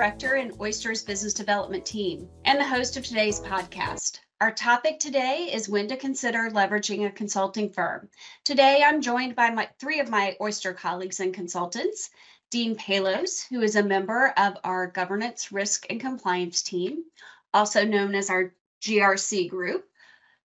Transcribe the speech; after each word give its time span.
Director 0.00 0.36
in 0.36 0.56
Oyster's 0.58 1.02
Business 1.02 1.34
Development 1.34 1.84
Team 1.84 2.26
and 2.46 2.58
the 2.58 2.66
host 2.66 2.96
of 2.96 3.04
today's 3.04 3.38
podcast. 3.38 4.20
Our 4.40 4.50
topic 4.50 4.98
today 4.98 5.50
is 5.52 5.68
when 5.68 5.88
to 5.88 5.96
consider 5.98 6.48
leveraging 6.48 7.04
a 7.04 7.10
consulting 7.10 7.68
firm. 7.68 8.08
Today, 8.42 8.82
I'm 8.82 9.02
joined 9.02 9.36
by 9.36 9.50
my, 9.50 9.68
three 9.78 10.00
of 10.00 10.08
my 10.08 10.38
Oyster 10.40 10.72
colleagues 10.72 11.20
and 11.20 11.34
consultants 11.34 12.08
Dean 12.48 12.76
Palos, 12.76 13.42
who 13.42 13.60
is 13.60 13.76
a 13.76 13.82
member 13.82 14.32
of 14.38 14.56
our 14.64 14.86
Governance, 14.86 15.52
Risk, 15.52 15.84
and 15.90 16.00
Compliance 16.00 16.62
team, 16.62 17.04
also 17.52 17.84
known 17.84 18.14
as 18.14 18.30
our 18.30 18.54
GRC 18.80 19.50
group, 19.50 19.86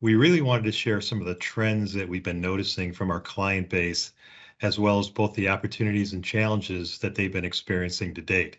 we 0.00 0.14
really 0.14 0.42
wanted 0.42 0.64
to 0.64 0.72
share 0.72 1.00
some 1.00 1.20
of 1.20 1.26
the 1.26 1.34
trends 1.34 1.92
that 1.94 2.08
we've 2.08 2.22
been 2.22 2.40
noticing 2.40 2.92
from 2.92 3.10
our 3.10 3.20
client 3.20 3.70
base, 3.70 4.12
as 4.60 4.78
well 4.78 4.98
as 4.98 5.08
both 5.08 5.34
the 5.34 5.48
opportunities 5.48 6.12
and 6.12 6.24
challenges 6.24 6.98
that 6.98 7.14
they've 7.14 7.32
been 7.32 7.44
experiencing 7.44 8.14
to 8.14 8.22
date. 8.22 8.58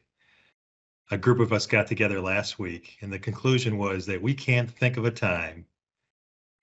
A 1.11 1.17
group 1.17 1.39
of 1.39 1.53
us 1.53 1.65
got 1.65 1.87
together 1.87 2.19
last 2.19 2.59
week, 2.59 2.97
and 3.01 3.13
the 3.13 3.19
conclusion 3.19 3.77
was 3.77 4.05
that 4.07 4.21
we 4.21 4.33
can't 4.33 4.69
think 4.69 4.97
of 4.97 5.05
a 5.05 5.11
time 5.11 5.65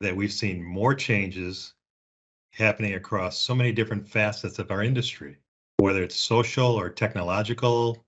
that 0.00 0.14
we've 0.14 0.32
seen 0.32 0.62
more 0.62 0.94
changes 0.94 1.74
happening 2.50 2.94
across 2.94 3.38
so 3.38 3.54
many 3.54 3.72
different 3.72 4.08
facets 4.08 4.58
of 4.58 4.70
our 4.70 4.82
industry, 4.82 5.36
whether 5.78 6.02
it's 6.02 6.18
social 6.18 6.78
or 6.78 6.90
technological, 6.90 8.04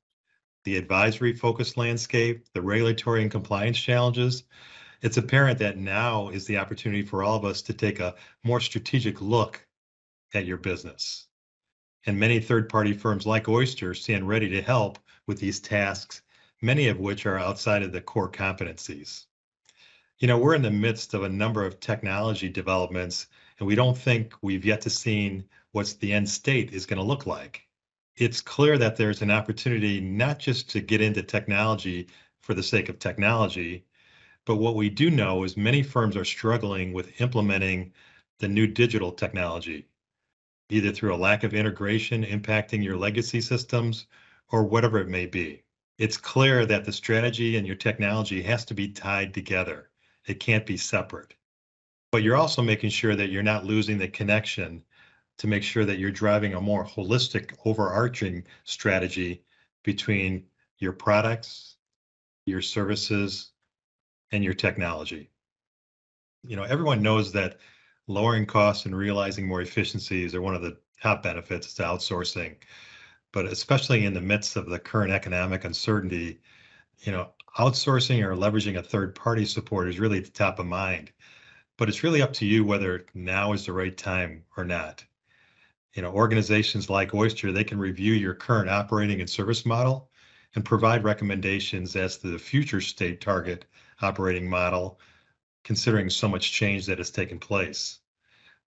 the 0.65 0.77
advisory 0.77 1.33
focused 1.33 1.77
landscape, 1.77 2.45
the 2.53 2.61
regulatory 2.61 3.23
and 3.23 3.31
compliance 3.31 3.79
challenges, 3.79 4.43
it's 5.03 5.17
apparent 5.17 5.59
that 5.59 5.79
now 5.79 6.29
is 6.29 6.47
the 6.47 6.59
opportunity 6.59 7.03
for 7.03 7.23
all 7.23 7.37
of 7.37 7.45
us 7.45 7.63
to 7.63 7.75
take 7.75 8.01
a 8.01 8.15
more 8.45 8.61
strategic 8.61 9.21
look 9.21 9.67
at 10.35 10.47
your 10.47 10.57
business. 10.57 11.27
And 12.07 12.19
many 12.19 12.41
third 12.41 12.69
party 12.69 12.93
firms 12.93 13.27
like 13.27 13.49
Oyster 13.49 13.95
stand 13.95 14.29
ready 14.29 14.49
to 14.51 14.63
help 14.63 14.99
with 15.27 15.41
these 15.41 15.61
tasks, 15.61 16.23
many 16.63 16.89
of 16.89 17.01
which 17.01 17.27
are 17.27 17.39
outside 17.39 17.83
of 17.83 17.93
the 17.93 18.01
core 18.01 18.31
competencies. 18.31 19.27
You 20.19 20.29
know, 20.29 20.39
we're 20.39 20.55
in 20.55 20.63
the 20.63 20.71
midst 20.71 21.15
of 21.15 21.25
a 21.25 21.29
number 21.29 21.65
of 21.65 21.81
technology 21.81 22.49
developments, 22.49 23.27
and 23.59 23.67
we 23.67 23.75
don't 23.75 23.99
think 23.99 24.35
we've 24.41 24.65
yet 24.65 24.81
to 24.83 24.91
seen 24.91 25.45
what 25.73 25.95
the 26.01 26.13
end 26.13 26.29
state 26.29 26.73
is 26.73 26.87
going 26.87 26.99
to 26.99 27.05
look 27.05 27.27
like. 27.27 27.67
It's 28.17 28.41
clear 28.41 28.79
that 28.79 28.97
there's 28.97 29.21
an 29.21 29.31
opportunity 29.31 30.01
not 30.01 30.39
just 30.39 30.71
to 30.71 30.81
get 30.81 31.03
into 31.03 31.23
technology 31.23 32.09
for 32.41 32.55
the 32.55 32.63
sake 32.63 32.89
of 32.89 32.99
technology, 32.99 33.85
but 34.47 34.57
what 34.57 34.77
we 34.77 34.89
do 34.89 35.11
know 35.11 35.43
is 35.43 35.57
many 35.57 35.83
firms 35.83 36.17
are 36.17 36.25
struggling 36.25 36.93
with 36.93 37.21
implementing 37.21 37.93
the 38.39 38.49
new 38.49 38.67
digital 38.67 39.11
technology, 39.11 39.89
either 40.71 40.93
through 40.93 41.15
a 41.15 41.17
lack 41.17 41.43
of 41.43 41.53
integration 41.53 42.25
impacting 42.25 42.83
your 42.83 42.97
legacy 42.97 43.41
systems 43.41 44.07
or 44.51 44.63
whatever 44.63 44.99
it 44.99 45.09
may 45.09 45.27
be. 45.27 45.65
It's 45.99 46.17
clear 46.17 46.65
that 46.65 46.85
the 46.85 46.93
strategy 46.93 47.57
and 47.57 47.67
your 47.67 47.77
technology 47.77 48.41
has 48.43 48.65
to 48.67 48.75
be 48.75 48.89
tied 48.89 49.35
together. 49.35 49.91
It 50.27 50.39
can't 50.39 50.65
be 50.65 50.77
separate. 50.77 51.35
But 52.13 52.23
you're 52.23 52.37
also 52.37 52.63
making 52.63 52.91
sure 52.91 53.17
that 53.17 53.31
you're 53.31 53.43
not 53.43 53.65
losing 53.65 53.99
the 53.99 54.09
connection 54.09 54.85
to 55.39 55.47
make 55.49 55.65
sure 55.65 55.85
that 55.85 55.99
you're 55.99 56.11
driving 56.13 56.55
a 56.55 56.61
more 56.61 56.85
holistic, 56.85 57.57
overarching 57.65 58.45
strategy 58.65 59.43
between 59.83 60.47
your 60.79 60.93
products, 60.93 61.77
your 62.45 62.63
services, 62.63 63.53
and 64.33 64.43
your 64.43 64.55
technology. 64.55 65.31
You 66.47 66.57
know, 66.57 66.65
everyone 66.65 67.03
knows 67.03 67.33
that 67.33 67.59
lowering 68.07 68.47
costs 68.47 68.87
and 68.87 68.97
realizing 68.97 69.47
more 69.47 69.61
efficiencies 69.61 70.35
are 70.35 70.43
one 70.43 70.55
of 70.55 70.63
the 70.63 70.77
top 71.03 71.23
benefits 71.23 71.75
to 71.75 71.83
outsourcing. 71.83 72.57
But 73.33 73.47
especially 73.47 74.05
in 74.05 74.15
the 74.15 74.21
midst 74.21 74.57
of 74.57 74.67
the 74.67 74.79
current 74.79 75.13
economic 75.13 75.65
uncertainty, 75.65 76.41
you 77.01 77.13
know, 77.13 77.31
outsourcing 77.59 78.23
or 78.23 78.35
leveraging 78.35 78.79
a 78.79 78.83
third 78.83 79.15
party 79.15 79.45
support 79.45 79.89
is 79.89 79.99
really 79.99 80.19
at 80.19 80.25
the 80.25 80.31
top 80.31 80.59
of 80.59 80.67
mind. 80.67 81.13
But 81.77 81.89
it's 81.89 82.03
really 82.03 82.23
up 82.23 82.33
to 82.35 82.47
you 82.47 82.65
whether 82.65 83.07
now 83.15 83.53
is 83.53 83.67
the 83.67 83.73
right 83.73 83.97
time 83.97 84.45
or 84.57 84.65
not. 84.65 85.05
You 85.95 86.03
know, 86.03 86.13
organizations 86.13 86.89
like 86.89 87.15
Oyster, 87.15 87.53
they 87.53 87.65
can 87.65 87.79
review 87.79 88.13
your 88.13 88.35
current 88.35 88.71
operating 88.71 89.21
and 89.21 89.29
service 89.29 89.67
model 89.67 90.11
and 90.55 90.65
provide 90.65 91.05
recommendations 91.05 91.97
as 91.97 92.19
to 92.19 92.29
the 92.29 92.39
future 92.39 92.81
state 92.81 93.21
target 93.21 93.65
operating 94.01 94.49
model, 94.49 95.01
considering 95.65 96.09
so 96.09 96.29
much 96.29 96.53
change 96.53 96.87
that 96.87 96.99
has 96.99 97.11
taken 97.11 97.39
place. 97.39 97.99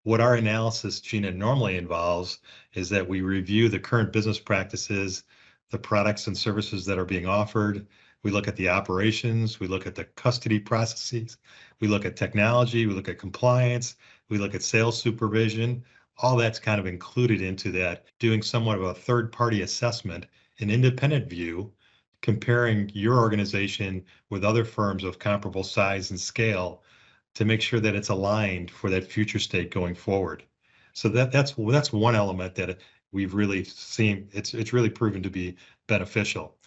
What 0.03 0.21
our 0.21 0.35
analysis, 0.35 1.01
Gina, 1.01 1.31
normally 1.31 1.77
involves 1.77 2.39
is 2.73 2.89
that 2.89 3.07
we 3.07 3.21
review 3.21 3.69
the 3.69 3.79
current 3.79 4.13
business 4.13 4.39
practices, 4.39 5.23
the 5.71 5.77
products 5.77 6.27
and 6.27 6.37
services 6.37 6.85
that 6.85 6.97
are 6.97 7.05
being 7.05 7.25
offered. 7.25 7.85
We 8.23 8.31
look 8.31 8.47
at 8.47 8.55
the 8.55 8.69
operations, 8.69 9.59
we 9.59 9.67
look 9.67 9.85
at 9.87 9.95
the 9.95 10.05
custody 10.05 10.59
processes, 10.59 11.37
we 11.79 11.87
look 11.87 12.05
at 12.05 12.15
technology, 12.15 12.85
we 12.85 12.93
look 12.93 13.07
at 13.07 13.19
compliance, 13.19 13.95
we 14.29 14.37
look 14.37 14.55
at 14.55 14.63
sales 14.63 15.01
supervision. 15.01 15.83
All 16.17 16.35
that's 16.35 16.59
kind 16.59 16.79
of 16.79 16.85
included 16.85 17.41
into 17.41 17.71
that, 17.73 18.05
doing 18.19 18.41
somewhat 18.41 18.77
of 18.77 18.83
a 18.83 18.93
third 18.93 19.31
party 19.31 19.61
assessment, 19.61 20.25
an 20.59 20.69
independent 20.69 21.29
view 21.29 21.71
comparing 22.21 22.91
your 22.93 23.17
organization 23.17 24.03
with 24.29 24.43
other 24.43 24.65
firms 24.65 25.03
of 25.03 25.19
comparable 25.19 25.63
size 25.63 26.11
and 26.11 26.19
scale 26.19 26.83
to 27.33 27.45
make 27.45 27.61
sure 27.61 27.79
that 27.79 27.95
it's 27.95 28.09
aligned 28.09 28.69
for 28.69 28.89
that 28.89 29.09
future 29.09 29.39
state 29.39 29.71
going 29.71 29.95
forward. 29.95 30.43
So 30.93 31.07
that 31.09 31.31
that's 31.31 31.53
that's 31.57 31.93
one 31.93 32.15
element 32.15 32.55
that 32.55 32.79
we've 33.11 33.33
really 33.33 33.63
seen 33.63 34.27
it's 34.33 34.53
it's 34.53 34.73
really 34.73 34.89
proven 34.89 35.23
to 35.23 35.29
be 35.29 35.55
beneficial. 35.87 36.57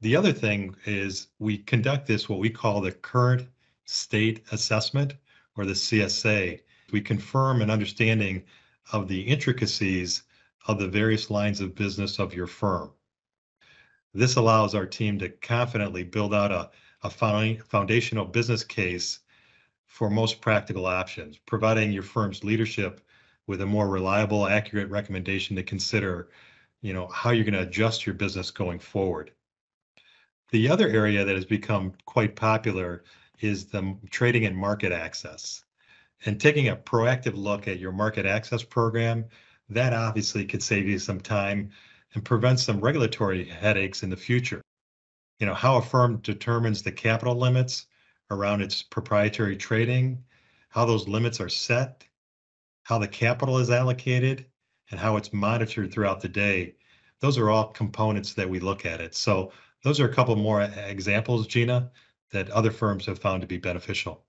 The 0.00 0.16
other 0.16 0.32
thing 0.32 0.74
is 0.86 1.28
we 1.38 1.58
conduct 1.58 2.06
this 2.06 2.28
what 2.28 2.38
we 2.38 2.50
call 2.50 2.80
the 2.80 2.92
current 2.92 3.48
state 3.84 4.42
assessment 4.52 5.14
or 5.56 5.66
the 5.66 5.72
CSA. 5.72 6.60
We 6.92 7.00
confirm 7.00 7.60
an 7.60 7.70
understanding 7.70 8.44
of 8.92 9.08
the 9.08 9.20
intricacies 9.20 10.22
of 10.66 10.78
the 10.78 10.88
various 10.88 11.30
lines 11.30 11.60
of 11.60 11.74
business 11.74 12.18
of 12.18 12.34
your 12.34 12.46
firm. 12.46 12.90
This 14.14 14.36
allows 14.36 14.74
our 14.74 14.86
team 14.86 15.18
to 15.18 15.28
confidently 15.28 16.04
build 16.04 16.32
out 16.32 16.52
a, 16.52 16.70
a 17.02 17.10
foundational 17.10 18.24
business 18.24 18.62
case 18.62 19.18
for 19.86 20.08
most 20.08 20.40
practical 20.40 20.86
options, 20.86 21.36
providing 21.36 21.92
your 21.92 22.04
firm's 22.04 22.44
leadership 22.44 23.00
with 23.46 23.60
a 23.60 23.66
more 23.66 23.88
reliable, 23.88 24.46
accurate 24.46 24.88
recommendation 24.88 25.56
to 25.56 25.62
consider, 25.62 26.30
you 26.80 26.92
know, 26.92 27.08
how 27.08 27.30
you're 27.30 27.44
going 27.44 27.54
to 27.54 27.68
adjust 27.68 28.06
your 28.06 28.14
business 28.14 28.50
going 28.50 28.78
forward. 28.78 29.32
The 30.50 30.68
other 30.68 30.88
area 30.88 31.24
that 31.24 31.34
has 31.34 31.44
become 31.44 31.92
quite 32.06 32.36
popular 32.36 33.02
is 33.40 33.66
the 33.66 33.96
trading 34.10 34.46
and 34.46 34.56
market 34.56 34.92
access. 34.92 35.64
And 36.24 36.40
taking 36.40 36.68
a 36.68 36.76
proactive 36.76 37.34
look 37.34 37.66
at 37.66 37.80
your 37.80 37.92
market 37.92 38.26
access 38.26 38.62
program, 38.62 39.24
that 39.68 39.92
obviously 39.92 40.44
could 40.44 40.62
save 40.62 40.88
you 40.88 40.98
some 40.98 41.20
time 41.20 41.70
and 42.14 42.24
prevent 42.24 42.60
some 42.60 42.80
regulatory 42.80 43.44
headaches 43.44 44.02
in 44.02 44.10
the 44.10 44.16
future. 44.16 44.62
You 45.38 45.46
know, 45.46 45.54
how 45.54 45.76
a 45.76 45.82
firm 45.82 46.18
determines 46.18 46.82
the 46.82 46.92
capital 46.92 47.34
limits 47.34 47.86
around 48.30 48.62
its 48.62 48.82
proprietary 48.82 49.56
trading, 49.56 50.24
how 50.68 50.84
those 50.84 51.08
limits 51.08 51.40
are 51.40 51.48
set, 51.48 52.04
how 52.84 52.98
the 52.98 53.08
capital 53.08 53.58
is 53.58 53.70
allocated, 53.70 54.46
and 54.90 55.00
how 55.00 55.16
it's 55.16 55.32
monitored 55.32 55.92
throughout 55.92 56.20
the 56.20 56.28
day 56.28 56.74
those 57.24 57.38
are 57.38 57.48
all 57.48 57.68
components 57.68 58.34
that 58.34 58.50
we 58.50 58.60
look 58.60 58.84
at 58.84 59.00
it. 59.00 59.14
So 59.14 59.50
those 59.82 59.98
are 59.98 60.04
a 60.04 60.12
couple 60.12 60.36
more 60.36 60.60
examples, 60.60 61.46
Gina, 61.46 61.90
that 62.32 62.50
other 62.50 62.70
firms 62.70 63.06
have 63.06 63.18
found 63.18 63.40
to 63.40 63.46
be 63.46 63.56
beneficial. 63.56 64.22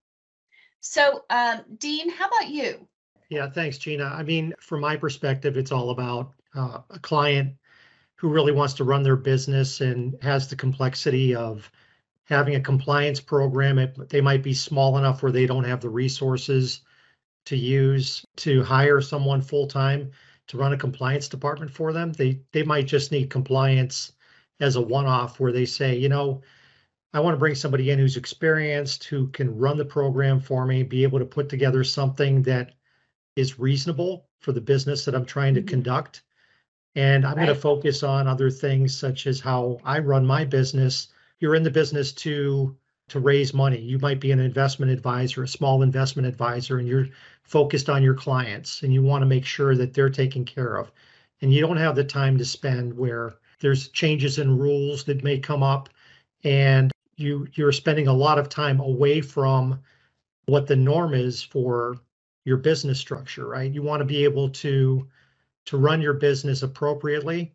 So, 0.80 1.26
um, 1.30 1.62
Dean, 1.78 2.10
how 2.10 2.28
about 2.28 2.48
you? 2.48 2.88
Yeah, 3.28 3.50
thanks, 3.50 3.80
Gina. 3.80 4.06
I 4.06 4.24
mean, 4.24 4.54
from 4.62 4.80
my 4.80 4.96
perspective, 4.96 5.58
it's 5.58 5.74
all 5.74 5.90
about 5.90 6.32
uh, 6.56 6.80
a 6.90 7.00
client 7.00 7.56
who 8.18 8.30
really 8.30 8.52
wants 8.52 8.74
to 8.76 8.84
run 8.84 9.04
their 9.04 9.16
business 9.16 9.82
and 9.82 10.16
has 10.22 10.48
the 10.48 10.56
complexity 10.56 11.36
of 11.36 11.72
having 12.26 12.56
a 12.56 12.62
compliance 12.62 13.20
program. 13.22 13.80
It, 13.80 14.10
they 14.10 14.22
might 14.22 14.44
be 14.44 14.54
small 14.54 14.98
enough 14.98 15.24
where 15.24 15.32
they 15.32 15.46
don't 15.46 15.64
have 15.66 15.82
the 15.82 15.90
resources 15.90 16.82
to 17.46 17.58
use 17.58 18.26
to 18.38 18.64
hire 18.64 19.02
someone 19.02 19.42
full 19.42 19.68
time 19.68 20.12
to 20.48 20.58
run 20.58 20.74
a 20.74 20.78
compliance 20.78 21.28
department 21.28 21.72
for 21.72 21.94
them. 21.94 22.14
They 22.14 22.42
they 22.52 22.64
might 22.64 22.88
just 22.88 23.12
need 23.12 23.30
compliance 23.30 24.14
as 24.60 24.76
a 24.76 24.82
one 24.82 25.06
off 25.06 25.40
where 25.40 25.52
they 25.52 25.66
say, 25.66 25.98
you 25.98 26.10
know, 26.10 26.42
I 27.14 27.20
want 27.20 27.36
to 27.36 27.40
bring 27.40 27.56
somebody 27.56 27.90
in 27.92 28.00
who's 28.00 28.18
experienced, 28.18 29.06
who 29.06 29.28
can 29.30 29.58
run 29.58 29.78
the 29.78 29.86
program 29.86 30.40
for 30.40 30.66
me, 30.66 30.84
be 30.84 31.04
able 31.04 31.20
to 31.20 31.26
put 31.26 31.50
together 31.50 31.84
something 31.84 32.44
that 32.44 32.74
is 33.36 33.60
reasonable 33.60 34.30
for 34.40 34.52
the 34.52 34.62
business 34.62 35.06
that 35.06 35.16
I'm 35.16 35.26
trying 35.26 35.56
to 35.56 35.62
Mhm. 35.62 35.68
conduct. 35.68 36.24
And 36.96 37.26
I'm 37.26 37.36
going 37.36 37.48
to 37.48 37.56
focus 37.56 38.04
on 38.04 38.28
other 38.28 38.50
things 38.50 38.96
such 38.96 39.28
as 39.28 39.40
how 39.40 39.80
I 39.84 40.00
run 40.00 40.26
my 40.26 40.46
business. 40.46 41.10
You're 41.40 41.56
in 41.56 41.64
the 41.64 41.72
business 41.72 42.14
to 42.14 42.76
to 43.08 43.20
raise 43.20 43.54
money. 43.54 43.80
You 43.80 44.00
might 44.00 44.20
be 44.20 44.32
an 44.32 44.40
investment 44.40 44.92
advisor, 44.92 45.44
a 45.44 45.48
small 45.48 45.84
investment 45.84 46.28
advisor, 46.28 46.80
and 46.80 46.88
you're 46.88 47.08
focused 47.44 47.88
on 47.88 48.02
your 48.02 48.16
clients 48.16 48.82
and 48.82 48.92
you 48.92 49.04
want 49.04 49.22
to 49.22 49.28
make 49.28 49.46
sure 49.46 49.76
that 49.76 49.94
they're 49.94 50.10
taken 50.10 50.44
care 50.44 50.78
of. 50.78 50.92
And 51.42 51.54
you 51.54 51.62
don't 51.62 51.78
have 51.78 51.96
the 51.96 52.04
time 52.04 52.38
to 52.40 52.46
spend 52.46 52.98
where 52.98 53.36
there's 53.60 53.90
changes 53.90 54.40
in 54.40 54.58
rules 54.58 55.04
that 55.04 55.24
may 55.24 55.38
come 55.38 55.62
up 55.62 55.90
and 56.44 56.92
you 57.18 57.48
you're 57.54 57.72
spending 57.72 58.08
a 58.08 58.14
lot 58.14 58.40
of 58.40 58.50
time 58.50 58.80
away 58.80 59.22
from 59.22 59.80
what 60.48 60.68
the 60.68 60.76
norm 60.76 61.14
is 61.14 61.42
for 61.42 61.98
your 62.46 62.58
business 62.58 63.00
structure, 63.00 63.48
right? 63.48 63.72
You 63.72 63.82
want 63.82 64.02
to 64.02 64.06
be 64.06 64.24
able 64.24 64.50
to 64.50 65.08
to 65.66 65.78
run 65.78 66.02
your 66.02 66.14
business 66.14 66.64
appropriately 66.64 67.54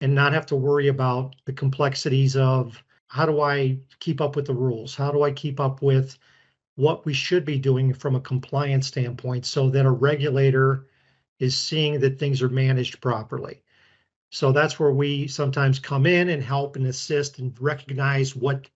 and 0.00 0.14
not 0.14 0.32
have 0.32 0.46
to 0.46 0.56
worry 0.56 0.88
about 0.88 1.36
the 1.44 1.52
complexities 1.52 2.36
of 2.36 2.82
how 3.08 3.26
do 3.26 3.40
I 3.40 3.78
keep 4.00 4.20
up 4.20 4.36
with 4.36 4.46
the 4.46 4.54
rules? 4.54 4.94
How 4.94 5.12
do 5.12 5.22
I 5.22 5.32
keep 5.32 5.60
up 5.60 5.82
with 5.82 6.18
what 6.76 7.04
we 7.04 7.12
should 7.12 7.44
be 7.44 7.58
doing 7.58 7.92
from 7.92 8.16
a 8.16 8.20
compliance 8.20 8.86
standpoint 8.86 9.44
so 9.44 9.68
that 9.70 9.86
a 9.86 9.90
regulator 9.90 10.88
is 11.38 11.56
seeing 11.56 12.00
that 12.00 12.18
things 12.18 12.42
are 12.42 12.48
managed 12.48 13.00
properly? 13.00 13.62
So 14.30 14.50
that's 14.50 14.80
where 14.80 14.92
we 14.92 15.28
sometimes 15.28 15.78
come 15.78 16.06
in 16.06 16.30
and 16.30 16.42
help 16.42 16.76
and 16.76 16.86
assist 16.86 17.38
and 17.38 17.54
recognize 17.60 18.34
what 18.34 18.70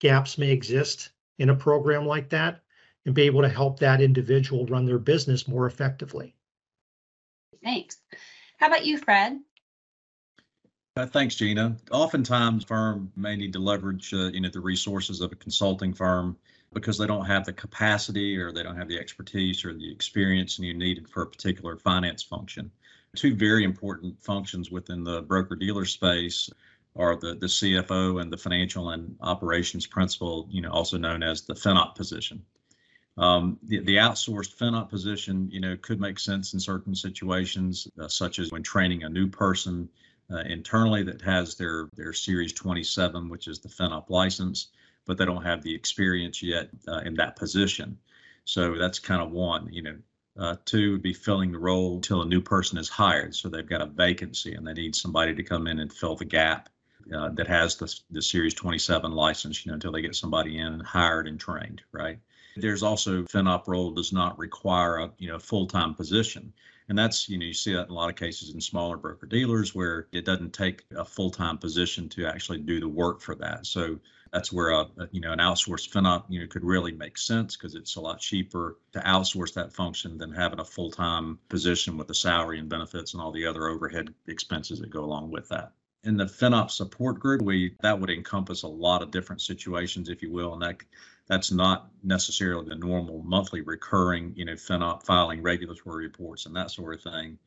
gaps 0.00 0.36
may 0.36 0.50
exist 0.50 1.10
in 1.38 1.50
a 1.50 1.54
program 1.54 2.06
like 2.06 2.28
that 2.30 2.62
and 3.06 3.14
be 3.14 3.22
able 3.22 3.42
to 3.42 3.48
help 3.48 3.78
that 3.78 4.00
individual 4.00 4.66
run 4.66 4.84
their 4.84 4.98
business 4.98 5.46
more 5.46 5.66
effectively. 5.66 6.34
Thanks. 7.62 7.98
How 8.58 8.68
about 8.68 8.84
you, 8.84 8.98
Fred? 8.98 9.38
Uh, 10.96 11.06
Thanks, 11.06 11.36
Gina. 11.36 11.76
Oftentimes, 11.92 12.64
firm 12.64 13.12
may 13.16 13.36
need 13.36 13.52
to 13.52 13.58
leverage, 13.58 14.12
uh, 14.12 14.28
you 14.28 14.40
know, 14.40 14.48
the 14.48 14.60
resources 14.60 15.20
of 15.20 15.32
a 15.32 15.36
consulting 15.36 15.94
firm 15.94 16.36
because 16.72 16.98
they 16.98 17.06
don't 17.06 17.26
have 17.26 17.44
the 17.44 17.52
capacity 17.52 18.36
or 18.36 18.52
they 18.52 18.62
don't 18.62 18.76
have 18.76 18.88
the 18.88 18.98
expertise 18.98 19.64
or 19.64 19.72
the 19.74 19.90
experience 19.90 20.58
you 20.58 20.74
needed 20.74 21.08
for 21.08 21.22
a 21.22 21.26
particular 21.26 21.76
finance 21.76 22.22
function. 22.22 22.70
Two 23.16 23.34
very 23.34 23.64
important 23.64 24.22
functions 24.22 24.70
within 24.70 25.02
the 25.02 25.22
broker 25.22 25.56
dealer 25.56 25.84
space 25.84 26.48
are 26.96 27.16
the 27.16 27.34
the 27.34 27.46
CFO 27.46 28.20
and 28.20 28.32
the 28.32 28.36
financial 28.36 28.90
and 28.90 29.16
operations 29.20 29.86
principal, 29.86 30.48
you 30.50 30.60
know, 30.60 30.70
also 30.70 30.98
known 30.98 31.22
as 31.22 31.42
the 31.42 31.54
FinOp 31.54 31.94
position. 31.94 32.44
Um, 33.16 33.58
the, 33.62 33.80
the 33.80 33.96
outsourced 33.96 34.56
FinOp 34.56 34.88
position, 34.88 35.50
you 35.50 35.60
know, 35.60 35.76
could 35.76 36.00
make 36.00 36.18
sense 36.18 36.54
in 36.54 36.60
certain 36.60 36.94
situations, 36.94 37.88
uh, 38.00 38.08
such 38.08 38.38
as 38.38 38.50
when 38.50 38.62
training 38.62 39.02
a 39.02 39.08
new 39.08 39.28
person 39.28 39.88
uh, 40.32 40.38
internally 40.38 41.02
that 41.02 41.20
has 41.22 41.56
their 41.56 41.88
their 41.96 42.12
Series 42.12 42.52
27, 42.52 43.28
which 43.28 43.48
is 43.48 43.58
the 43.58 43.68
FinOp 43.68 44.10
license, 44.10 44.68
but 45.06 45.18
they 45.18 45.24
don't 45.24 45.44
have 45.44 45.62
the 45.62 45.74
experience 45.74 46.42
yet 46.42 46.70
uh, 46.88 46.98
in 46.98 47.14
that 47.14 47.36
position. 47.36 47.98
So 48.44 48.76
that's 48.78 48.98
kind 48.98 49.20
of 49.20 49.32
one. 49.32 49.72
You 49.72 49.82
know, 49.82 49.96
uh, 50.38 50.56
two 50.64 50.92
would 50.92 51.02
be 51.02 51.12
filling 51.12 51.52
the 51.52 51.58
role 51.58 51.96
until 51.96 52.22
a 52.22 52.26
new 52.26 52.40
person 52.40 52.78
is 52.78 52.88
hired. 52.88 53.34
So 53.34 53.48
they've 53.48 53.68
got 53.68 53.82
a 53.82 53.86
vacancy 53.86 54.54
and 54.54 54.66
they 54.66 54.72
need 54.72 54.94
somebody 54.94 55.34
to 55.34 55.42
come 55.42 55.66
in 55.66 55.80
and 55.80 55.92
fill 55.92 56.16
the 56.16 56.24
gap 56.24 56.68
uh, 57.14 57.30
that 57.30 57.48
has 57.48 57.76
the 57.76 57.92
the 58.10 58.22
Series 58.22 58.54
27 58.54 59.12
license. 59.12 59.64
You 59.64 59.70
know, 59.70 59.74
until 59.74 59.92
they 59.92 60.02
get 60.02 60.14
somebody 60.14 60.58
in 60.58 60.80
hired 60.80 61.26
and 61.26 61.40
trained. 61.40 61.82
Right. 61.92 62.20
There's 62.60 62.82
also 62.82 63.22
FinOp 63.24 63.66
role 63.66 63.90
does 63.90 64.12
not 64.12 64.38
require 64.38 64.98
a 64.98 65.10
you 65.18 65.28
know 65.28 65.38
full-time 65.38 65.94
position. 65.94 66.52
And 66.88 66.98
that's, 66.98 67.28
you 67.28 67.38
know, 67.38 67.44
you 67.44 67.54
see 67.54 67.72
that 67.72 67.86
in 67.86 67.90
a 67.90 67.94
lot 67.94 68.10
of 68.10 68.16
cases 68.16 68.52
in 68.52 68.60
smaller 68.60 68.96
broker 68.96 69.24
dealers 69.24 69.76
where 69.76 70.08
it 70.10 70.24
doesn't 70.24 70.52
take 70.52 70.82
a 70.96 71.04
full-time 71.04 71.56
position 71.56 72.08
to 72.10 72.26
actually 72.26 72.58
do 72.58 72.80
the 72.80 72.88
work 72.88 73.20
for 73.20 73.36
that. 73.36 73.64
So 73.66 74.00
that's 74.32 74.52
where 74.52 74.70
a, 74.70 74.86
you 75.10 75.20
know 75.20 75.32
an 75.32 75.38
outsourced 75.38 75.90
FinOp 75.90 76.24
you 76.28 76.40
know 76.40 76.46
could 76.46 76.64
really 76.64 76.92
make 76.92 77.18
sense 77.18 77.56
because 77.56 77.74
it's 77.74 77.96
a 77.96 78.00
lot 78.00 78.20
cheaper 78.20 78.78
to 78.92 79.00
outsource 79.00 79.54
that 79.54 79.72
function 79.72 80.18
than 80.18 80.32
having 80.32 80.60
a 80.60 80.64
full-time 80.64 81.38
position 81.48 81.96
with 81.96 82.08
the 82.08 82.14
salary 82.14 82.58
and 82.58 82.68
benefits 82.68 83.12
and 83.12 83.22
all 83.22 83.32
the 83.32 83.46
other 83.46 83.68
overhead 83.68 84.12
expenses 84.28 84.80
that 84.80 84.90
go 84.90 85.04
along 85.04 85.30
with 85.30 85.48
that. 85.48 85.72
In 86.04 86.16
the 86.16 86.24
FinOp 86.24 86.70
support 86.70 87.18
group, 87.18 87.42
we 87.42 87.74
that 87.82 87.98
would 87.98 88.10
encompass 88.10 88.62
a 88.62 88.68
lot 88.68 89.02
of 89.02 89.10
different 89.10 89.42
situations, 89.42 90.08
if 90.08 90.22
you 90.22 90.30
will, 90.30 90.54
and 90.54 90.62
that 90.62 90.78
that's 91.30 91.52
not 91.52 91.88
necessarily 92.02 92.68
the 92.68 92.74
normal 92.74 93.22
monthly 93.22 93.60
recurring, 93.60 94.32
you 94.34 94.44
know, 94.44 94.54
FinOp 94.54 95.04
filing 95.04 95.40
regulatory 95.40 96.04
reports 96.04 96.44
and 96.44 96.56
that 96.56 96.72
sort 96.72 96.92
of 96.92 97.02
thing. 97.02 97.38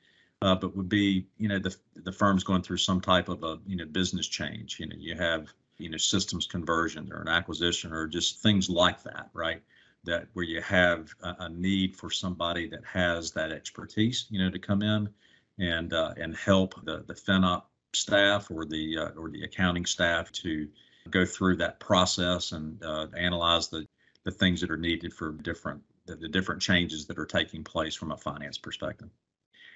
Uh, 0.42 0.56
but 0.56 0.76
would 0.76 0.88
be, 0.88 1.28
you 1.38 1.50
know, 1.50 1.60
the 1.60 1.76
the 1.96 2.12
firm's 2.12 2.46
going 2.46 2.62
through 2.62 2.78
some 2.78 3.02
type 3.02 3.28
of 3.28 3.44
a, 3.44 3.60
you 3.68 3.76
know, 3.76 3.86
business 3.86 4.26
change. 4.26 4.80
You 4.80 4.88
know, 4.88 4.96
you 4.98 5.18
have, 5.18 5.52
you 5.78 5.90
know, 5.90 5.98
systems 5.98 6.48
conversion 6.48 7.12
or 7.12 7.22
an 7.22 7.28
acquisition 7.28 7.92
or 7.92 8.08
just 8.08 8.42
things 8.42 8.70
like 8.70 9.04
that, 9.04 9.30
right? 9.34 9.62
That 10.06 10.28
where 10.32 10.46
you 10.46 10.62
have 10.62 11.10
a, 11.22 11.36
a 11.40 11.50
need 11.50 11.98
for 11.98 12.10
somebody 12.10 12.70
that 12.70 12.86
has 12.86 13.32
that 13.32 13.52
expertise, 13.52 14.28
you 14.30 14.40
know, 14.40 14.50
to 14.50 14.60
come 14.60 14.82
in 14.82 15.10
and 15.60 15.92
uh, 15.92 16.14
and 16.16 16.34
help 16.38 16.74
the 16.86 17.04
the 17.06 17.16
FinOp 17.16 17.64
staff 17.94 18.50
or 18.50 18.64
the 18.64 18.98
uh, 18.98 19.10
or 19.18 19.30
the 19.30 19.44
accounting 19.44 19.86
staff 19.86 20.32
to 20.32 20.70
go 21.10 21.26
through 21.26 21.58
that 21.58 21.80
process 21.80 22.52
and 22.52 22.84
uh, 22.84 23.08
analyze 23.18 23.68
the 23.70 23.88
the 24.24 24.32
things 24.32 24.62
that 24.62 24.72
are 24.72 24.78
needed 24.78 25.14
for 25.14 25.34
different 25.34 25.82
the, 26.06 26.16
the, 26.16 26.28
different 26.28 26.62
changes 26.62 27.06
that 27.06 27.20
are 27.20 27.26
taking 27.26 27.64
place 27.64 27.96
from 27.96 28.12
a 28.12 28.18
finance 28.18 28.58
perspective. 28.58 29.10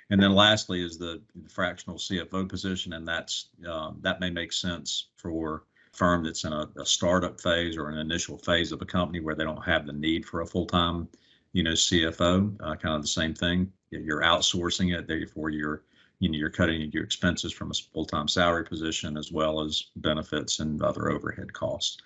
And 0.09 0.21
then 0.21 0.33
lastly 0.33 0.83
is 0.83 0.97
the, 0.97 1.21
fractional 1.49 1.97
CFO 1.97 2.47
position, 2.47 2.93
and 2.93 3.07
that's 3.07 3.49
um, 3.69 3.97
that 4.01 4.19
may 4.19 4.29
make 4.29 4.53
sense 4.53 5.07
for 5.17 5.55
a 5.93 5.97
firm 5.97 6.23
that's 6.23 6.43
in 6.45 6.53
a, 6.53 6.67
a, 6.79 6.85
startup 6.85 7.41
phase 7.41 7.77
or 7.77 7.89
an 7.89 7.97
initial 7.97 8.37
phase 8.37 8.71
of 8.71 8.81
a 8.81 8.85
company 8.85 9.19
where 9.19 9.35
they 9.35 9.43
don't 9.43 9.63
have 9.63 9.85
the 9.85 9.93
need 9.93 10.25
for 10.25 10.41
a 10.41 10.45
full-time, 10.45 11.07
you 11.53 11.63
know, 11.63 11.71
CFO. 11.71 12.55
Uh, 12.61 12.75
kind 12.75 12.95
of 12.95 13.01
the 13.01 13.07
same 13.07 13.33
thing. 13.33 13.71
You're 13.89 14.21
outsourcing 14.21 14.97
it, 14.97 15.07
therefore 15.07 15.49
you're 15.49 15.83
you 16.19 16.29
know 16.29 16.37
you're 16.37 16.49
cutting 16.49 16.91
your 16.91 17.03
expenses 17.03 17.53
from 17.53 17.71
a 17.71 17.73
full-time 17.93 18.27
salary 18.27 18.65
position 18.65 19.17
as 19.17 19.31
well 19.31 19.61
as 19.61 19.85
benefits 19.95 20.59
and 20.59 20.81
other 20.81 21.09
overhead 21.09 21.53
costs. 21.53 21.97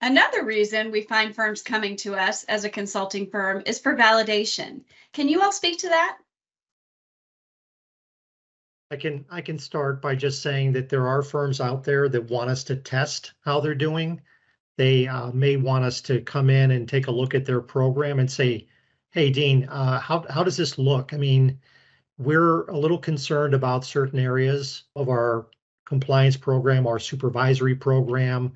Another 0.00 0.44
reason 0.44 0.90
we 0.90 1.02
find 1.02 1.34
firms 1.34 1.62
coming 1.62 1.96
to 1.96 2.14
us 2.14 2.44
as 2.44 2.64
a 2.64 2.70
consulting 2.70 3.30
firm 3.30 3.62
is 3.64 3.78
for 3.78 3.96
validation. 3.96 4.82
Can 5.12 5.28
you 5.28 5.42
all 5.42 5.52
speak 5.52 5.78
to 5.78 5.88
that? 5.88 6.18
I 8.90 8.96
can 8.96 9.24
I 9.30 9.40
can 9.40 9.58
start 9.58 10.00
by 10.00 10.14
just 10.14 10.42
saying 10.42 10.72
that 10.72 10.88
there 10.88 11.08
are 11.08 11.22
firms 11.22 11.60
out 11.60 11.82
there 11.82 12.08
that 12.08 12.30
want 12.30 12.50
us 12.50 12.62
to 12.64 12.76
test 12.76 13.32
how 13.40 13.60
they're 13.60 13.74
doing. 13.74 14.20
They 14.76 15.08
uh, 15.08 15.32
may 15.32 15.56
want 15.56 15.84
us 15.84 16.00
to 16.02 16.20
come 16.20 16.50
in 16.50 16.70
and 16.70 16.88
take 16.88 17.08
a 17.08 17.10
look 17.10 17.34
at 17.34 17.46
their 17.46 17.60
program 17.60 18.20
and 18.20 18.30
say, 18.30 18.68
"Hey, 19.10 19.30
Dean, 19.30 19.64
uh, 19.64 19.98
how 19.98 20.24
how 20.30 20.44
does 20.44 20.56
this 20.56 20.78
look?" 20.78 21.14
I 21.14 21.16
mean, 21.16 21.58
we're 22.18 22.62
a 22.64 22.76
little 22.76 22.98
concerned 22.98 23.54
about 23.54 23.84
certain 23.84 24.18
areas 24.18 24.84
of 24.94 25.08
our 25.08 25.46
compliance 25.84 26.36
program, 26.36 26.86
our 26.86 26.98
supervisory 26.98 27.74
program. 27.74 28.52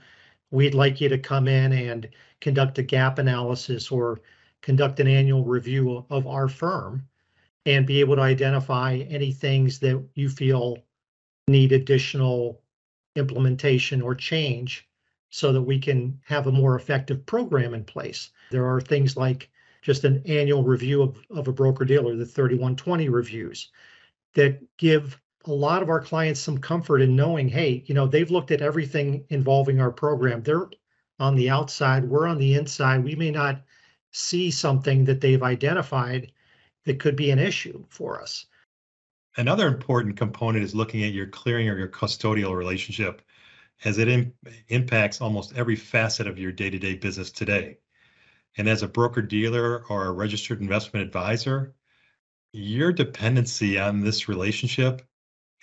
We'd 0.50 0.74
like 0.74 1.00
you 1.00 1.08
to 1.08 1.18
come 1.18 1.46
in 1.46 1.72
and 1.72 2.08
conduct 2.40 2.78
a 2.78 2.82
gap 2.82 3.18
analysis 3.18 3.90
or 3.90 4.20
conduct 4.62 5.00
an 5.00 5.08
annual 5.08 5.44
review 5.44 6.04
of 6.10 6.26
our 6.26 6.48
firm 6.48 7.06
and 7.66 7.86
be 7.86 8.00
able 8.00 8.16
to 8.16 8.22
identify 8.22 8.96
any 9.08 9.32
things 9.32 9.78
that 9.80 10.02
you 10.14 10.28
feel 10.28 10.78
need 11.46 11.72
additional 11.72 12.62
implementation 13.16 14.00
or 14.00 14.14
change 14.14 14.88
so 15.30 15.52
that 15.52 15.62
we 15.62 15.78
can 15.78 16.18
have 16.24 16.46
a 16.46 16.52
more 16.52 16.76
effective 16.76 17.24
program 17.26 17.74
in 17.74 17.84
place. 17.84 18.30
There 18.50 18.66
are 18.66 18.80
things 18.80 19.16
like 19.16 19.50
just 19.82 20.04
an 20.04 20.22
annual 20.26 20.62
review 20.62 21.02
of, 21.02 21.18
of 21.30 21.48
a 21.48 21.52
broker 21.52 21.84
dealer, 21.84 22.16
the 22.16 22.26
3120 22.26 23.08
reviews 23.08 23.70
that 24.34 24.60
give 24.76 25.20
a 25.46 25.52
lot 25.52 25.82
of 25.82 25.88
our 25.88 26.00
clients 26.00 26.40
some 26.40 26.58
comfort 26.58 27.00
in 27.00 27.16
knowing, 27.16 27.48
hey, 27.48 27.82
you 27.86 27.94
know, 27.94 28.06
they've 28.06 28.30
looked 28.30 28.50
at 28.50 28.60
everything 28.60 29.24
involving 29.30 29.80
our 29.80 29.90
program. 29.90 30.42
They're 30.42 30.68
on 31.18 31.34
the 31.34 31.50
outside, 31.50 32.04
we're 32.04 32.26
on 32.26 32.38
the 32.38 32.54
inside. 32.54 33.04
We 33.04 33.14
may 33.14 33.30
not 33.30 33.62
see 34.12 34.50
something 34.50 35.04
that 35.04 35.20
they've 35.20 35.42
identified 35.42 36.32
that 36.84 36.98
could 36.98 37.16
be 37.16 37.30
an 37.30 37.38
issue 37.38 37.84
for 37.88 38.20
us. 38.20 38.46
Another 39.36 39.68
important 39.68 40.16
component 40.16 40.64
is 40.64 40.74
looking 40.74 41.04
at 41.04 41.12
your 41.12 41.26
clearing 41.26 41.68
or 41.68 41.78
your 41.78 41.88
custodial 41.88 42.56
relationship 42.56 43.22
as 43.84 43.98
it 43.98 44.08
im- 44.08 44.32
impacts 44.68 45.20
almost 45.20 45.54
every 45.56 45.76
facet 45.76 46.26
of 46.26 46.38
your 46.38 46.52
day-to-day 46.52 46.96
business 46.96 47.30
today. 47.30 47.78
And 48.56 48.68
as 48.68 48.82
a 48.82 48.88
broker 48.88 49.22
dealer 49.22 49.84
or 49.88 50.06
a 50.06 50.12
registered 50.12 50.60
investment 50.60 51.06
advisor, 51.06 51.74
your 52.52 52.92
dependency 52.92 53.78
on 53.78 54.00
this 54.00 54.28
relationship 54.28 55.02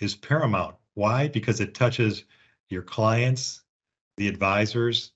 is 0.00 0.14
paramount. 0.14 0.76
Why? 0.94 1.28
Because 1.28 1.60
it 1.60 1.74
touches 1.74 2.24
your 2.68 2.82
clients, 2.82 3.62
the 4.16 4.28
advisors, 4.28 5.12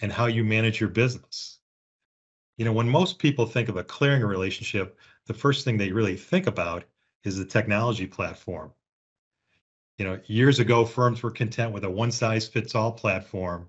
and 0.00 0.10
how 0.10 0.26
you 0.26 0.44
manage 0.44 0.80
your 0.80 0.88
business. 0.88 1.58
You 2.56 2.64
know, 2.64 2.72
when 2.72 2.88
most 2.88 3.18
people 3.18 3.46
think 3.46 3.68
of 3.68 3.76
a 3.76 3.84
clearing 3.84 4.22
relationship, 4.22 4.98
the 5.26 5.34
first 5.34 5.64
thing 5.64 5.76
they 5.76 5.92
really 5.92 6.16
think 6.16 6.46
about 6.46 6.84
is 7.24 7.36
the 7.36 7.44
technology 7.44 8.06
platform. 8.06 8.72
You 9.98 10.06
know, 10.06 10.20
years 10.26 10.58
ago, 10.58 10.84
firms 10.84 11.22
were 11.22 11.30
content 11.30 11.72
with 11.72 11.84
a 11.84 11.90
one 11.90 12.10
size 12.10 12.48
fits 12.48 12.74
all 12.74 12.92
platform. 12.92 13.68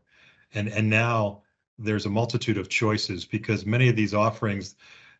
And, 0.53 0.69
and 0.69 0.89
now 0.89 1.43
there's 1.83 2.05
a 2.05 2.09
multitude 2.09 2.57
of 2.57 2.69
choices 2.69 3.25
because 3.25 3.65
many 3.65 3.89
of 3.89 3.95
these 3.95 4.13
offerings, 4.13 4.75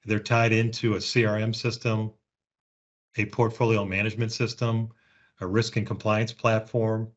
they're 0.06 0.20
tied 0.20 0.52
into 0.52 0.94
a 0.94 0.98
CRM 0.98 1.56
system, 1.56 2.12
a 3.18 3.26
portfolio 3.26 3.84
management 3.84 4.32
system, 4.32 4.90
a 5.42 5.48
risk 5.48 5.76
and 5.76 5.88
compliance 5.88 6.32
platform, 6.32 7.12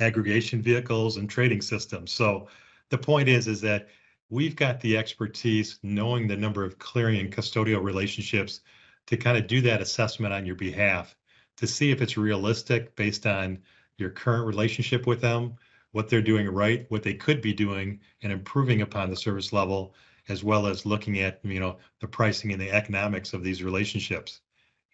aggregation 0.00 0.62
vehicles, 0.62 1.18
and 1.18 1.28
trading 1.28 1.60
systems. 1.60 2.10
So 2.10 2.48
the 2.88 2.98
point 2.98 3.28
is, 3.28 3.46
is 3.46 3.60
that 3.60 3.88
we've 4.30 4.56
got 4.56 4.80
the 4.80 4.96
expertise 4.96 5.78
knowing 5.82 6.26
the 6.26 6.36
number 6.36 6.64
of 6.64 6.78
clearing 6.78 7.20
and 7.20 7.32
custodial 7.32 7.82
relationships 7.82 8.60
to 9.06 9.16
kind 9.16 9.36
of 9.36 9.46
do 9.46 9.60
that 9.60 9.82
assessment 9.82 10.32
on 10.32 10.46
your 10.46 10.54
behalf 10.54 11.16
to 11.56 11.66
see 11.66 11.90
if 11.90 12.00
it's 12.00 12.16
realistic 12.16 12.96
based 12.96 13.26
on 13.26 13.58
your 13.98 14.10
current 14.10 14.46
relationship 14.46 15.06
with 15.06 15.20
them, 15.20 15.54
what 15.92 16.08
they're 16.08 16.22
doing 16.22 16.48
right, 16.48 16.86
what 16.90 17.02
they 17.02 17.14
could 17.14 17.40
be 17.40 17.52
doing, 17.52 18.00
and 18.22 18.32
improving 18.32 18.82
upon 18.82 19.10
the 19.10 19.16
service 19.16 19.52
level, 19.52 19.94
as 20.28 20.42
well 20.42 20.66
as 20.66 20.86
looking 20.86 21.20
at 21.20 21.40
you 21.44 21.60
know 21.60 21.76
the 22.00 22.08
pricing 22.08 22.52
and 22.52 22.60
the 22.60 22.70
economics 22.70 23.32
of 23.32 23.44
these 23.44 23.62
relationships, 23.62 24.40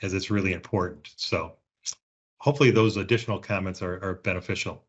as 0.03 0.15
it's 0.15 0.31
really 0.31 0.53
important. 0.53 1.09
So 1.17 1.55
hopefully 2.39 2.71
those 2.71 2.97
additional 2.97 3.39
comments 3.39 3.83
are, 3.83 4.03
are 4.03 4.15
beneficial. 4.15 4.85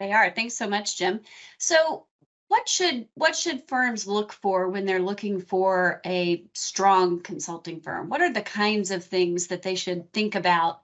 They 0.00 0.12
are. 0.12 0.30
Thanks 0.30 0.56
so 0.56 0.68
much, 0.68 0.98
Jim. 0.98 1.20
So 1.58 2.06
what 2.48 2.68
should 2.68 3.08
what 3.14 3.34
should 3.34 3.68
firms 3.68 4.06
look 4.06 4.32
for 4.32 4.68
when 4.68 4.84
they're 4.84 5.00
looking 5.00 5.40
for 5.40 6.00
a 6.04 6.44
strong 6.52 7.20
consulting 7.20 7.80
firm? 7.80 8.08
What 8.08 8.20
are 8.20 8.32
the 8.32 8.42
kinds 8.42 8.90
of 8.90 9.04
things 9.04 9.48
that 9.48 9.62
they 9.62 9.76
should 9.76 10.12
think 10.12 10.34
about 10.34 10.82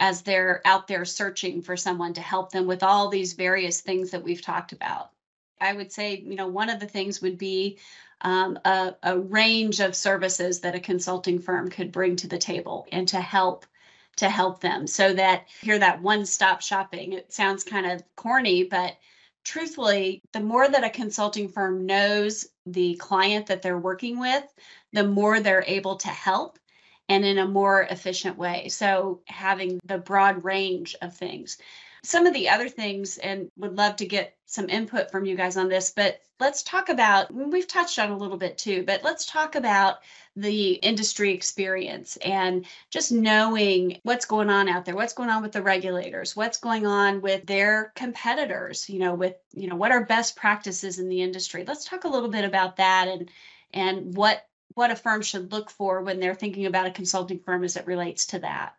as 0.00 0.22
they're 0.22 0.60
out 0.64 0.88
there 0.88 1.04
searching 1.04 1.62
for 1.62 1.76
someone 1.76 2.14
to 2.14 2.20
help 2.20 2.50
them 2.50 2.66
with 2.66 2.82
all 2.82 3.08
these 3.08 3.34
various 3.34 3.80
things 3.82 4.10
that 4.10 4.24
we've 4.24 4.42
talked 4.42 4.72
about? 4.72 5.10
I 5.60 5.74
would 5.74 5.92
say, 5.92 6.16
you 6.16 6.34
know, 6.34 6.48
one 6.48 6.70
of 6.70 6.80
the 6.80 6.86
things 6.86 7.20
would 7.20 7.38
be 7.38 7.78
um, 8.22 8.58
a, 8.64 8.96
a 9.02 9.18
range 9.18 9.80
of 9.80 9.94
services 9.94 10.60
that 10.60 10.74
a 10.74 10.80
consulting 10.80 11.38
firm 11.38 11.68
could 11.68 11.92
bring 11.92 12.16
to 12.16 12.26
the 12.26 12.38
table 12.38 12.86
and 12.90 13.06
to 13.08 13.20
help 13.20 13.66
to 14.16 14.28
help 14.28 14.60
them 14.60 14.86
so 14.86 15.14
that 15.14 15.46
hear 15.62 15.78
that 15.78 16.02
one 16.02 16.26
stop 16.26 16.60
shopping 16.60 17.12
it 17.12 17.32
sounds 17.32 17.64
kind 17.64 17.86
of 17.86 18.02
corny 18.16 18.64
but 18.64 18.96
truthfully 19.44 20.20
the 20.32 20.40
more 20.40 20.68
that 20.68 20.84
a 20.84 20.90
consulting 20.90 21.48
firm 21.48 21.86
knows 21.86 22.48
the 22.66 22.96
client 22.96 23.46
that 23.46 23.62
they're 23.62 23.78
working 23.78 24.18
with 24.18 24.44
the 24.92 25.06
more 25.06 25.40
they're 25.40 25.64
able 25.66 25.96
to 25.96 26.08
help 26.08 26.58
and 27.10 27.24
in 27.24 27.38
a 27.38 27.46
more 27.46 27.82
efficient 27.82 28.38
way. 28.38 28.68
So 28.68 29.20
having 29.26 29.80
the 29.84 29.98
broad 29.98 30.44
range 30.44 30.96
of 31.02 31.14
things. 31.14 31.58
Some 32.02 32.26
of 32.26 32.32
the 32.32 32.48
other 32.48 32.70
things 32.70 33.18
and 33.18 33.50
would 33.58 33.76
love 33.76 33.96
to 33.96 34.06
get 34.06 34.34
some 34.46 34.70
input 34.70 35.10
from 35.10 35.26
you 35.26 35.36
guys 35.36 35.56
on 35.56 35.68
this 35.68 35.92
but 35.94 36.20
let's 36.40 36.64
talk 36.64 36.88
about 36.88 37.32
we've 37.32 37.68
touched 37.68 38.00
on 38.00 38.10
a 38.10 38.16
little 38.16 38.36
bit 38.36 38.58
too 38.58 38.82
but 38.84 39.04
let's 39.04 39.24
talk 39.26 39.54
about 39.54 39.98
the 40.34 40.72
industry 40.72 41.32
experience 41.32 42.16
and 42.16 42.66
just 42.90 43.12
knowing 43.12 44.00
what's 44.02 44.24
going 44.24 44.50
on 44.50 44.68
out 44.68 44.84
there 44.84 44.96
what's 44.96 45.12
going 45.12 45.28
on 45.28 45.40
with 45.40 45.52
the 45.52 45.62
regulators 45.62 46.34
what's 46.34 46.58
going 46.58 46.84
on 46.84 47.20
with 47.20 47.46
their 47.46 47.92
competitors 47.94 48.90
you 48.90 48.98
know 48.98 49.14
with 49.14 49.36
you 49.52 49.68
know 49.68 49.76
what 49.76 49.92
are 49.92 50.04
best 50.04 50.36
practices 50.36 50.98
in 50.98 51.08
the 51.08 51.22
industry. 51.22 51.64
Let's 51.66 51.84
talk 51.84 52.04
a 52.04 52.08
little 52.08 52.28
bit 52.28 52.44
about 52.44 52.76
that 52.76 53.08
and 53.08 53.30
and 53.72 54.14
what 54.16 54.44
what 54.74 54.90
a 54.90 54.96
firm 54.96 55.22
should 55.22 55.52
look 55.52 55.70
for 55.70 56.02
when 56.02 56.20
they're 56.20 56.34
thinking 56.34 56.66
about 56.66 56.86
a 56.86 56.90
consulting 56.90 57.38
firm 57.40 57.64
as 57.64 57.76
it 57.76 57.86
relates 57.86 58.26
to 58.26 58.38
that 58.38 58.74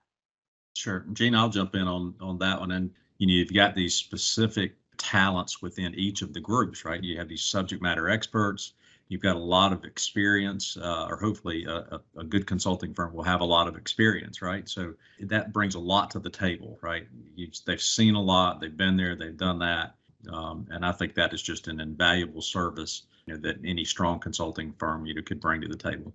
Sure. 0.74 1.06
Gene, 1.14 1.36
I'll 1.36 1.50
jump 1.50 1.76
in 1.76 1.88
on 1.88 2.16
on 2.20 2.38
that 2.40 2.60
one. 2.60 2.72
And 2.72 2.92
you 3.18 3.28
know, 3.28 3.34
you've 3.34 3.54
got 3.54 3.76
these 3.76 3.94
specific 3.94 4.76
talents 4.98 5.62
within 5.62 5.94
each 5.96 6.22
of 6.22 6.34
the 6.34 6.40
groups, 6.40 6.86
right? 6.86 7.04
You 7.04 7.18
have 7.18 7.28
these 7.28 7.44
subject 7.44 7.82
matter 7.82 8.10
experts. 8.10 8.74
You've 9.08 9.22
got 9.22 9.36
a 9.36 9.40
lot 9.40 9.74
of 9.74 9.84
experience, 9.84 10.78
uh, 10.78 11.08
or 11.10 11.18
hopefully 11.18 11.66
a, 11.66 12.00
a, 12.16 12.24
good 12.24 12.48
consulting 12.48 12.94
firm 12.94 13.14
will 13.14 13.24
have 13.24 13.42
a 13.42 13.46
lot 13.46 13.68
of 13.68 13.76
experience, 13.76 14.42
right? 14.42 14.70
So 14.70 14.94
that 15.20 15.52
brings 15.52 15.76
a 15.76 15.80
lot 15.80 16.12
to 16.12 16.20
the 16.20 16.30
table, 16.30 16.80
right? 16.82 17.08
You, 17.36 17.50
they've 17.66 17.82
seen 17.82 18.16
a 18.16 18.22
lot, 18.22 18.62
they've 18.62 18.78
been 18.78 18.96
there, 18.96 19.18
they've 19.18 19.36
done 19.36 19.60
that, 19.60 19.96
um, 20.32 20.66
and 20.70 20.86
I 20.86 20.94
think 20.94 21.14
that 21.16 21.34
is 21.34 21.42
just 21.42 21.68
an 21.68 21.82
invaluable 21.82 22.42
service 22.42 23.04
you 23.25 23.34
know, 23.34 23.40
that 23.42 23.58
any 23.63 23.86
strong 23.86 24.20
consulting 24.20 24.74
firm 24.74 25.06
you 25.06 25.13
know 25.13 25.22
could 25.22 25.40
bring 25.40 25.62
to 25.62 25.68
the 25.68 25.78
table. 25.78 26.13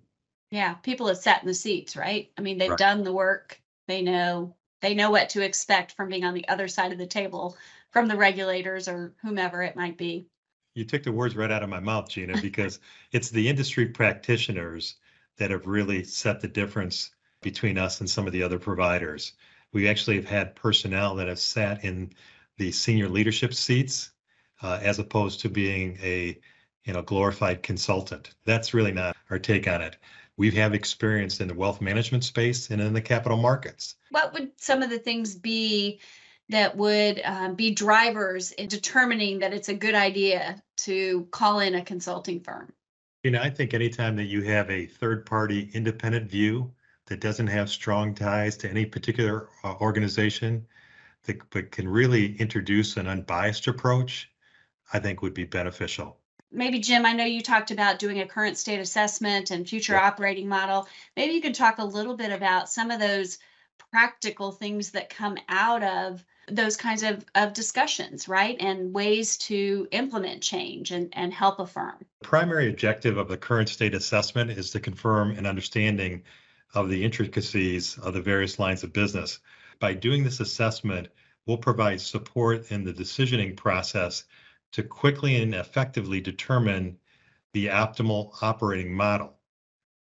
Yeah, 0.51 0.75
people 0.75 1.09
have 1.09 1.19
sat 1.19 1.43
in 1.43 1.49
the 1.49 1.55
seats, 1.55 1.97
right? 1.97 2.31
I 2.39 2.41
mean, 2.41 2.59
they've 2.59 2.71
Right. 2.71 2.79
done 2.79 3.03
the 3.03 3.13
work. 3.13 3.61
They 3.89 4.03
know 4.03 4.55
they 4.81 4.95
know 4.95 5.11
what 5.11 5.31
to 5.31 5.43
expect 5.43 5.93
from 5.93 6.11
being 6.11 6.25
on 6.25 6.35
the 6.35 6.47
other 6.49 6.69
side 6.69 6.93
of 6.93 6.99
the 6.99 7.07
table 7.07 7.57
from 7.91 8.07
the 8.09 8.17
regulators 8.17 8.89
or 8.89 9.15
whomever 9.23 9.63
it 9.63 9.75
might 9.75 9.97
be. 9.97 10.27
You 10.75 10.85
took 10.85 11.03
the 11.03 11.13
words 11.13 11.35
right 11.35 11.51
out 11.51 11.63
of 11.63 11.71
my 11.71 11.81
mouth, 11.81 12.09
Gina, 12.11 12.37
because 12.43 12.79
it's 13.13 13.31
the 13.31 13.49
industry 13.49 13.87
practitioners 13.87 14.97
that 15.39 15.51
have 15.51 15.67
really 15.67 16.05
set 16.05 16.41
the 16.41 16.49
difference 16.49 17.11
between 17.41 17.79
us 17.79 18.01
and 18.01 18.09
some 18.09 18.27
of 18.27 18.33
the 18.33 18.43
other 18.43 18.59
providers. 18.59 19.33
We 19.73 19.89
actually 19.89 20.17
have 20.17 20.27
had 20.29 20.55
personnel 20.57 21.15
that 21.17 21.29
have 21.29 21.39
sat 21.39 21.85
in 21.85 22.13
the 22.59 22.71
senior 22.73 23.09
leadership 23.09 23.55
seats 23.55 24.11
uh, 24.63 24.79
as 24.83 24.99
opposed 24.99 25.41
to 25.41 25.49
being 25.49 25.99
a 26.03 26.39
you 26.87 26.93
know 26.93 27.03
glorified 27.03 27.63
consultant. 27.63 28.31
That's 28.45 28.73
really 28.73 28.93
not 28.93 29.17
our 29.31 29.39
take 29.39 29.69
on 29.69 29.83
it. 29.83 29.97
We 30.39 30.51
have 30.53 30.75
experience 30.75 31.41
in 31.41 31.49
the 31.49 31.55
wealth 31.55 31.81
management 31.81 32.25
space 32.25 32.71
and 32.71 32.81
in 32.81 32.93
the 32.93 33.01
capital 33.01 33.39
markets. 33.39 33.97
What 34.11 34.33
would 34.33 34.53
some 34.57 34.83
of 34.83 34.91
the 34.91 34.99
things 34.99 35.35
be 35.35 36.01
that 36.49 36.77
would 36.77 37.21
um, 37.25 37.55
be 37.55 37.73
drivers 37.73 38.53
in 38.53 38.69
determining 38.69 39.41
that 39.41 39.53
it's 39.53 39.69
a 39.69 39.75
good 39.75 39.95
idea 39.95 40.63
to 40.77 41.27
call 41.33 41.61
in 41.61 41.75
a 41.75 41.85
consulting 41.85 42.41
firm? 42.41 42.73
You 43.25 43.33
know, 43.33 43.43
I 43.43 43.51
think 43.51 43.75
anytime 43.75 44.15
that 44.17 44.27
you 44.27 44.43
have 44.43 44.71
a 44.71 44.87
third 44.87 45.27
party 45.27 45.71
independent 45.75 46.31
view 46.31 46.73
that 47.07 47.21
doesn't 47.21 47.49
have 47.49 47.69
strong 47.69 48.15
ties 48.15 48.57
to 48.59 48.71
any 48.71 48.85
particular 48.85 49.49
uh, 49.65 49.75
organization, 49.81 50.67
that 51.25 51.39
but 51.51 51.73
can 51.73 51.89
really 51.89 52.37
introduce 52.37 52.97
an 52.97 53.09
unbiased 53.09 53.67
approach, 53.67 54.31
I 54.93 55.01
think 55.01 55.23
would 55.23 55.35
be 55.35 55.45
beneficial. 55.45 56.19
Maybe 56.51 56.79
Jim, 56.79 57.05
I 57.05 57.13
know 57.13 57.25
you 57.25 57.43
talked 57.43 57.71
about 57.71 57.99
doing 57.99 58.21
a 58.21 58.27
current 58.27 58.57
state 58.57 58.81
assessment 58.81 59.51
and 59.51 59.69
future 59.69 59.95
Yeah. 59.95 60.07
operating 60.07 60.49
model. 60.49 60.89
Maybe 61.17 61.35
you 61.35 61.41
could 61.41 61.55
talk 61.55 61.79
a 61.79 61.85
little 61.85 62.17
bit 62.17 62.33
about 62.33 62.71
some 62.71 62.91
of 62.91 63.01
those 63.01 63.39
practical 63.93 64.53
things 64.53 64.91
that 64.93 65.11
come 65.11 65.37
out 65.49 65.83
of 65.83 66.25
those 66.49 66.77
kinds 66.77 67.03
of, 67.03 67.25
of 67.35 67.53
discussions, 67.53 68.29
right? 68.29 68.57
And 68.61 68.95
ways 68.95 69.37
to 69.39 69.89
implement 69.91 70.43
change 70.43 70.93
and, 70.93 71.09
and 71.13 71.33
help 71.33 71.59
a 71.59 71.67
firm. 71.67 72.05
Primary 72.23 72.71
objective 72.71 73.17
of 73.17 73.29
the 73.29 73.37
current 73.37 73.69
state 73.69 73.95
assessment 73.95 74.51
is 74.51 74.71
to 74.71 74.81
confirm 74.81 75.33
an 75.33 75.47
understanding 75.47 76.23
of 76.75 76.89
the 76.89 77.05
intricacies 77.05 77.99
of 77.99 78.15
the 78.15 78.21
various 78.21 78.59
lines 78.59 78.85
of 78.85 78.93
business. 78.93 79.41
By 79.81 79.95
doing 79.95 80.23
this 80.23 80.41
assessment, 80.41 81.09
we'll 81.47 81.59
provide 81.59 82.01
support 82.01 82.71
in 82.71 82.85
the 82.85 82.93
decisioning 82.93 83.57
process 83.57 84.25
to 84.77 84.83
quickly 84.83 85.41
and 85.41 85.55
effectively 85.55 86.21
determine 86.21 86.99
the 87.55 87.69
optimal 87.69 88.31
operating 88.43 88.93
model. 88.93 89.39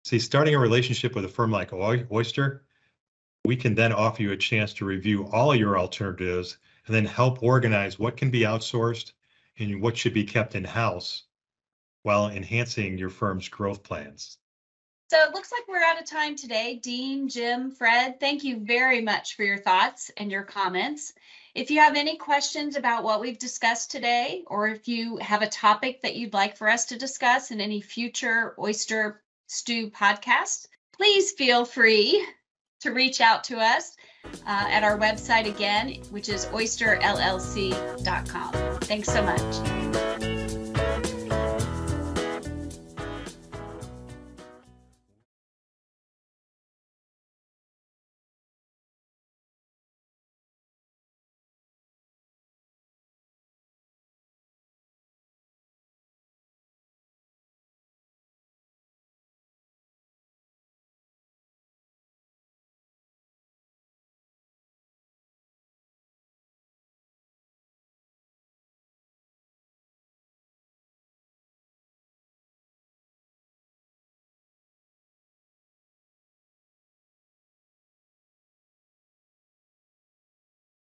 See, 0.07 0.19
starting 0.19 0.55
a 0.55 0.59
relationship 0.59 1.15
with 1.15 1.27
a 1.27 1.29
firm 1.29 1.51
like 1.51 1.75
Oyster, 1.75 2.65
we 3.45 3.55
can 3.55 3.75
then 3.75 3.93
offer 3.93 4.23
you 4.23 4.33
a 4.33 4.37
chance 4.39 4.73
to 4.75 4.87
review 4.87 5.29
all 5.31 5.55
your 5.55 5.79
alternatives 5.79 6.57
and 6.87 6.97
then 6.97 7.05
help 7.05 7.43
organize 7.43 7.99
what 7.99 8.17
can 8.17 8.31
be 8.31 8.41
outsourced 8.41 9.13
and 9.59 9.83
what 9.83 9.99
should 9.99 10.15
be 10.15 10.25
kept 10.25 10.55
in-house 10.55 11.25
while 12.03 12.31
enhancing 12.31 12.97
your 12.97 13.11
firm's 13.11 13.51
growth 13.51 13.83
plans. 13.83 14.39
So 15.13 15.23
it 15.25 15.35
looks 15.35 15.53
like 15.53 15.69
we're 15.69 15.85
out 15.85 16.01
of 16.01 16.07
time 16.07 16.37
today. 16.37 16.81
Dean, 16.83 17.29
Jim, 17.29 17.71
Fred, 17.71 18.19
thank 18.19 18.45
you 18.45 18.57
very 18.57 19.03
much 19.03 19.37
for 19.37 19.43
your 19.43 19.59
thoughts 19.59 20.11
and 20.17 20.33
your 20.33 20.43
comments. 20.43 21.13
If 21.55 21.71
you 21.71 21.81
have 21.81 21.97
any 21.97 22.17
questions 22.17 22.77
about 22.77 23.05
what 23.05 23.21
we've 23.21 23.39
discussed 23.39 23.91
today, 23.91 24.43
or 24.47 24.69
if 24.69 24.89
you 24.89 25.19
have 25.19 25.43
a 25.43 25.51
topic 25.51 26.01
that 26.01 26.17
you'd 26.17 26.33
like 26.33 26.57
for 26.57 26.67
us 26.67 26.87
to 26.87 26.97
discuss 26.97 27.51
in 27.51 27.61
any 27.61 27.83
future 27.83 28.55
Oyster 28.59 29.21
Stew 29.49 29.91
podcast, 29.91 30.69
please 30.95 31.33
feel 31.33 31.67
free 31.67 32.27
to 32.81 32.93
reach 32.93 33.21
out 33.21 33.45
to 33.45 33.59
us 33.59 33.95
uh, 34.25 34.31
at 34.47 34.83
our 34.83 34.99
website 34.99 35.47
again, 35.47 36.01
which 36.09 36.31
is 36.31 36.47
oysterllc.com. 36.47 38.53
Thanks 38.81 39.13
so 39.13 39.23
much. 39.23 40.02